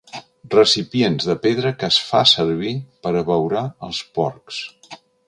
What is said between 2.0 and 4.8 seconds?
fa servir per abeurar els porcs.